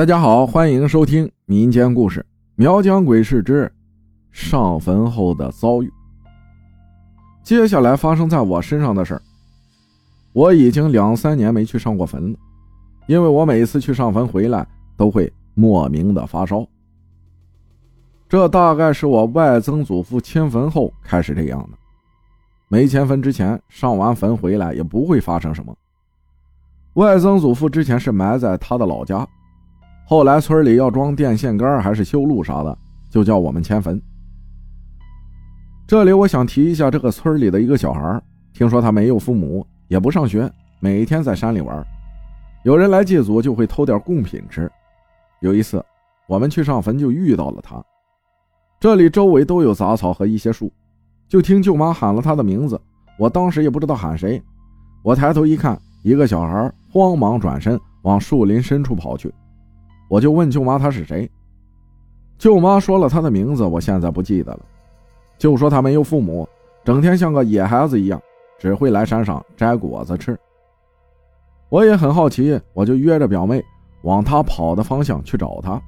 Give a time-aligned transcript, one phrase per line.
[0.00, 2.20] 大家好，欢迎收听民间故事
[2.54, 3.70] 《苗疆鬼事之
[4.32, 5.86] 上坟后的遭遇》。
[7.42, 9.20] 接下来发生在我身上的事儿，
[10.32, 12.38] 我已经两三年没去上过坟了，
[13.08, 14.66] 因为我每次去上坟回来
[14.96, 16.66] 都会莫名的发烧。
[18.26, 21.76] 这大概是我外曾祖父迁坟后开始这样的，
[22.68, 25.76] 没迁坟之前上完坟回来也不会发生什么。
[26.94, 29.28] 外曾祖父之前是埋在他的老家。
[30.10, 32.78] 后来村里要装电线杆还是修路啥的，
[33.08, 34.02] 就叫我们迁坟。
[35.86, 38.20] 这里我想提一下这个村里的一个小孩，
[38.52, 40.50] 听说他没有父母，也不上学，
[40.80, 41.86] 每天在山里玩。
[42.64, 44.68] 有人来祭祖就会偷点贡品吃。
[45.42, 45.80] 有一次，
[46.26, 47.80] 我们去上坟就遇到了他。
[48.80, 50.72] 这里周围都有杂草和一些树，
[51.28, 52.80] 就听舅妈喊了他的名字。
[53.16, 54.42] 我当时也不知道喊谁，
[55.04, 59.32] 我抬头一看，一个小孩慌忙转身往树林深处跑去。
[60.10, 61.30] 我就问舅妈她是谁，
[62.36, 64.60] 舅妈说了她的名字，我现在不记得了，
[65.38, 66.48] 就说她没有父母，
[66.84, 68.20] 整天像个野孩子一样，
[68.58, 70.36] 只会来山上摘果子吃。
[71.68, 73.64] 我也很好奇，我就约着表妹
[74.02, 75.80] 往她跑的方向去找她，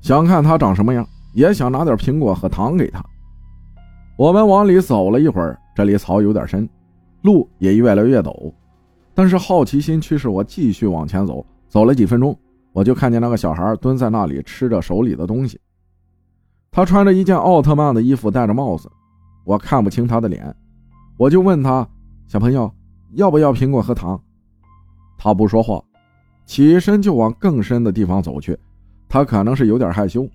[0.00, 3.04] 想看她长什么样，也想拿点苹果和糖给她。
[4.16, 6.66] 我们往里走了一会儿，这里草有点深，
[7.20, 8.50] 路也越来越陡，
[9.14, 12.34] 但是好奇心驱使我继续往前走，走了几分钟。
[12.72, 15.60] 我就看见那个小孩蹲在那里吃着手里的东西。
[16.70, 18.90] 他穿着一件奥特曼的衣服，戴着帽子，
[19.44, 20.54] 我看不清他的脸。
[21.18, 21.86] 我就问他
[22.26, 22.72] ：“小朋友，
[23.12, 24.18] 要不要苹果和糖？”
[25.18, 25.82] 他不说话，
[26.46, 28.58] 起身就往更深的地方走去。
[29.08, 30.26] 他可能是有点害羞，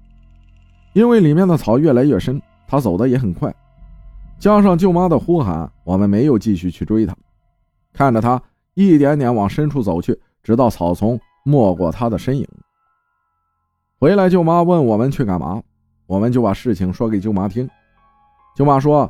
[0.93, 3.53] 因为里面的草越来越深，他走的也很快。
[4.37, 7.17] 加上舅妈的呼喊，我们没有继续去追他，
[7.91, 8.39] 看着他
[8.75, 11.19] 一点点往深处走去，直到草丛。
[11.47, 12.45] 没过他的身影。
[13.99, 15.63] 回来，舅妈问我们去干嘛，
[16.05, 17.67] 我们就把事情说给舅妈听。
[18.53, 19.09] 舅妈说，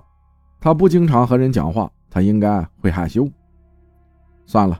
[0.59, 3.27] 他不经常和人讲话，他应该会害羞。
[4.45, 4.79] 算了，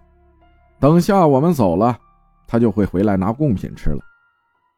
[0.79, 1.97] 等下我们走了，
[2.45, 3.99] 他就会回来拿贡品吃了。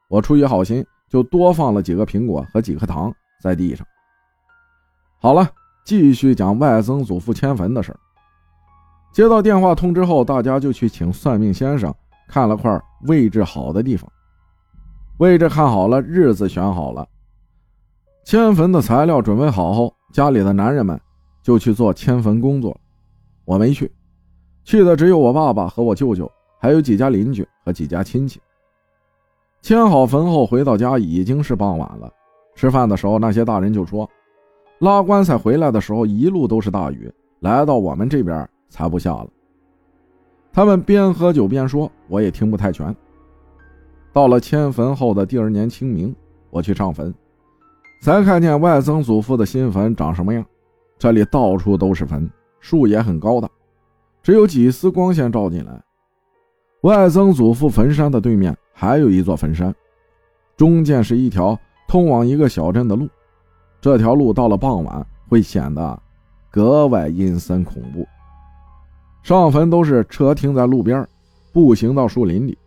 [0.09, 3.85] 我出于好心，就多放了几个苹果和几颗糖在地上。
[5.19, 5.47] 好了，
[5.83, 7.93] 继续讲外曾祖父迁坟的事
[9.11, 11.93] 接到电话通知后，大家就去请算命先生。
[12.29, 14.09] 看了块位置好的地方，
[15.17, 17.05] 位置看好了，日子选好了，
[18.23, 20.97] 迁坟的材料准备好后，家里的男人们
[21.41, 22.79] 就去做迁坟工作。
[23.45, 23.91] 我没去，
[24.63, 28.39] 去的只有我爸爸和我舅舅，还有几家邻居和几家亲戚。
[29.63, 32.13] 迁好坟后回到家已经是傍晚了。
[32.55, 34.07] 吃饭的时候，那些大人就说，
[34.81, 39.27] 拉棺材回来的时候一路都是大雨，来到我们这边才不下了。
[40.51, 42.95] 他们边喝酒边说，我也听不太全。
[44.11, 46.13] 到了迁坟后的第二年清明，
[46.49, 47.13] 我去上坟，
[48.01, 50.43] 才看见外曾祖父的新坟长什么样。
[50.97, 52.29] 这里到处都是坟，
[52.59, 53.47] 树也很高大，
[54.21, 55.81] 只有几丝光线照进来。
[56.81, 59.73] 外曾祖父坟山的对面还有一座坟山，
[60.57, 63.07] 中间是一条通往一个小镇的路。
[63.79, 66.01] 这条路到了傍晚会显得
[66.49, 68.05] 格外阴森恐怖。
[69.21, 71.07] 上坟都是车停在路边，
[71.51, 72.57] 步行到树林里。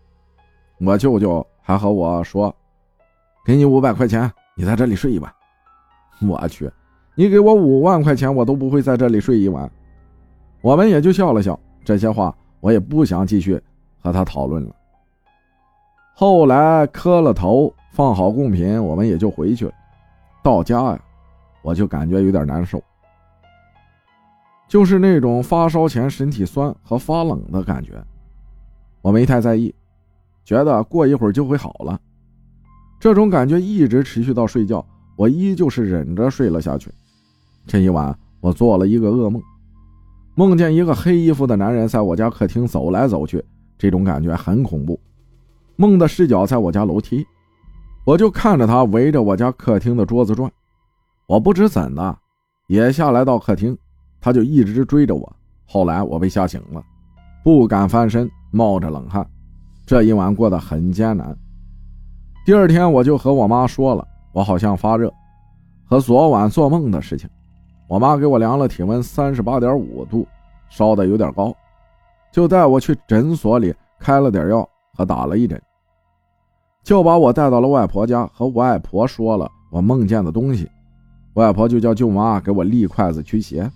[0.78, 2.54] 我舅舅还和我说
[3.44, 5.32] ：“给你五百块钱，你在这里睡一晚。”
[6.28, 6.70] 我去，
[7.14, 9.68] 你给我五万块钱，我都不会在这里睡一晚。
[10.60, 13.60] 我们也就笑了笑，这些话我也不想继续
[14.00, 14.74] 和他讨论了。
[16.14, 19.72] 后来磕了头，放好贡品，我们也就回去了。
[20.44, 21.00] 到家呀，
[21.62, 22.80] 我就感觉有点难受。
[24.72, 28.03] 就是那种发烧前身体酸和发冷的感觉，
[29.03, 29.75] 我没太在意，
[30.47, 32.00] 觉得过一会儿就会好了。
[32.99, 34.82] 这种感觉一直持续到睡觉，
[35.15, 36.91] 我依旧是忍着睡了下去。
[37.66, 39.43] 这一晚，我做了一个噩梦，
[40.37, 43.44] 梦见一个黑衣服的男人在我家客厅走来走去，
[43.77, 44.99] 这种感觉很恐怖。
[45.77, 47.27] 梦的视角在我家楼梯，
[48.06, 50.50] 我就看着他围着我家客厅的桌子转，
[51.26, 52.19] 我不知怎的
[52.69, 53.76] 也下来到客厅。
[54.22, 55.36] 他就一直追着我，
[55.66, 56.80] 后来我被吓醒了，
[57.42, 59.28] 不敢翻身，冒着冷汗，
[59.84, 61.36] 这一晚过得很艰难。
[62.46, 65.12] 第二天我就和我妈说了，我好像发热，
[65.84, 67.28] 和昨晚做梦的事情。
[67.88, 70.26] 我妈给我量了体温，三十八点五度，
[70.70, 71.54] 烧的有点高，
[72.30, 75.60] 就带我去诊所里开了点药和打了一针，
[76.84, 80.70] 就把我带到了外婆家，和外婆说了我梦见的东西。
[81.34, 83.70] 外婆就叫舅妈给我立筷子驱邪。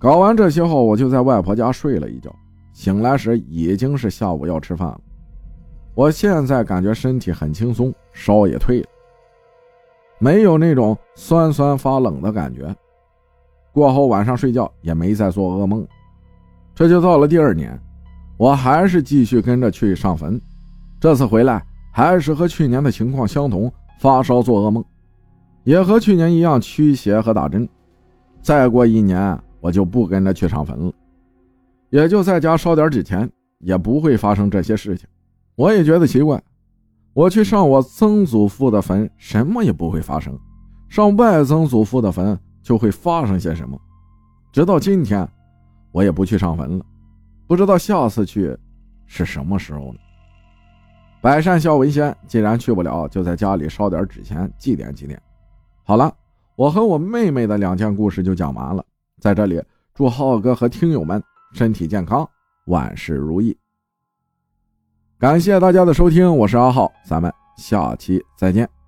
[0.00, 2.34] 搞完这些后，我就在外婆家睡了一觉。
[2.72, 5.00] 醒来时已经是下午要吃饭了。
[5.94, 8.86] 我现在感觉身体很轻松，烧也退了，
[10.18, 12.74] 没有那种酸酸发冷的感觉。
[13.72, 15.86] 过后晚上睡觉也没再做噩梦。
[16.74, 17.78] 这就到了第二年，
[18.38, 20.40] 我还是继续跟着去上坟。
[20.98, 21.62] 这次回来
[21.92, 24.82] 还是和去年的情况相同，发烧做噩梦，
[25.64, 27.68] 也和去年一样驱邪和打针。
[28.40, 30.92] 再过一年，我就不跟着去上坟了，
[31.90, 35.06] 也就在家烧点纸钱，也不会发生这些事情。
[35.54, 36.42] 我也觉得奇怪，
[37.12, 40.32] 我去上我曾祖父的坟，什么也不会发生；
[40.88, 43.78] 上外曾祖父的坟就会发生些什么。
[44.52, 45.28] 直到今天，
[45.92, 46.84] 我也不去上坟了，
[47.46, 48.56] 不知道下次去
[49.06, 49.98] 是什么时候呢？
[51.20, 55.18] 百善孝为先，既然去不了，就在家里烧点纸钱祭奠祭奠。
[55.84, 56.10] 好了，
[56.56, 58.82] 我和我妹妹的两件故事就讲完了。
[59.20, 59.62] 在这里，
[59.94, 61.22] 祝浩哥和听友们
[61.52, 62.28] 身体健康，
[62.66, 63.56] 万事如意。
[65.18, 68.79] 感谢大家的收听，我是阿浩，咱们下期再见。